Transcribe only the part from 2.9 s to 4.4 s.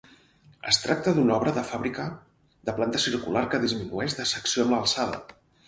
circular que disminueix de